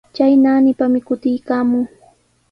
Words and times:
Chay 0.15 0.33
naanipami 0.43 0.99
kutiykaamun. 1.07 1.85